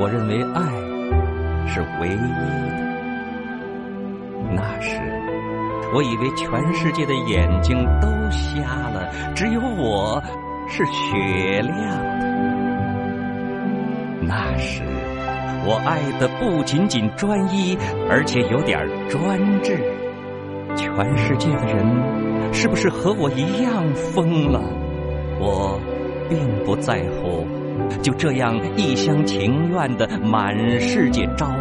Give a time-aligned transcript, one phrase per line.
[0.00, 0.62] 我认为爱
[1.68, 2.80] 是唯一的。
[4.54, 4.98] 那时，
[5.94, 10.22] 我以为全世界的眼睛都瞎了，只有我
[10.66, 11.76] 是雪亮
[12.18, 12.26] 的。
[14.22, 14.82] 那时，
[15.66, 17.76] 我爱的不仅仅专一，
[18.08, 19.78] 而且有点专制。
[20.76, 21.84] 全世界的人
[22.54, 24.62] 是不是和我一样疯了？
[25.38, 25.78] 我
[26.26, 27.46] 并不在乎，
[28.02, 31.54] 就这样一厢情愿的满世界招呼。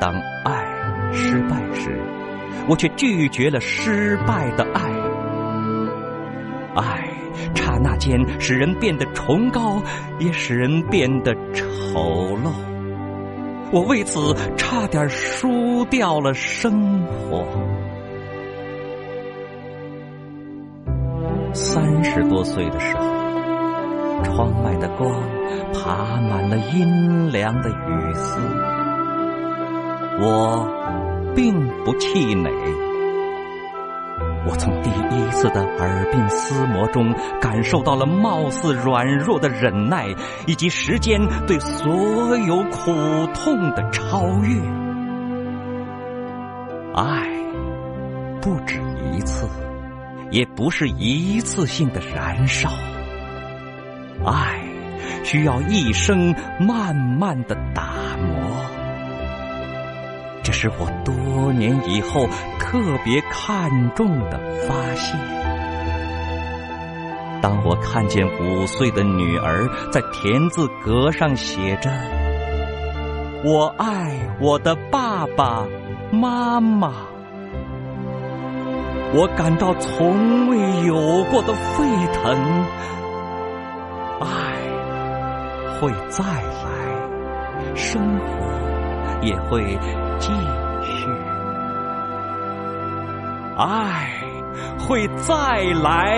[0.00, 0.14] 当
[0.44, 0.64] 爱
[1.12, 1.96] 失败时，
[2.68, 4.82] 我却拒绝了失败的爱。
[6.74, 7.08] 爱
[7.54, 9.82] 刹那间使人变得崇高，
[10.18, 11.64] 也使人变得丑
[12.42, 12.50] 陋。
[13.70, 17.46] 我为此差点输掉了生活。
[21.52, 23.02] 三十多岁的时候，
[24.22, 25.12] 窗外的光
[25.72, 28.40] 爬满了阴凉的雨丝，
[30.20, 30.66] 我
[31.34, 32.50] 并不气馁。
[34.44, 40.08] 我从第一次的耳鬓厮磨中感受到了貌似软弱的忍耐，
[40.46, 42.92] 以及时间对所有苦
[43.32, 44.60] 痛的超越。
[46.94, 47.24] 爱
[48.40, 48.80] 不止
[49.12, 49.48] 一次，
[50.32, 52.68] 也不是一次性的燃烧。
[54.24, 54.60] 爱
[55.24, 58.52] 需要一生慢慢的打磨。
[60.42, 62.26] 这是我多年以后
[62.58, 65.18] 特别看重的发现。
[67.40, 71.90] 当我看见五岁的女儿在田字格上写着
[73.44, 75.66] “我爱我的爸爸
[76.12, 76.92] 妈妈”，
[79.12, 82.92] 我感到从未有过的沸腾。
[85.82, 88.24] 会再来，生活
[89.20, 89.76] 也会。
[90.20, 90.30] 继
[90.84, 91.08] 续，
[93.58, 94.08] 爱
[94.78, 95.34] 会再
[95.82, 96.16] 来，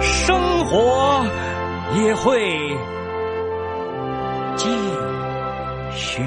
[0.00, 1.22] 生活
[1.94, 2.74] 也会
[4.56, 4.70] 继
[5.90, 6.22] 续。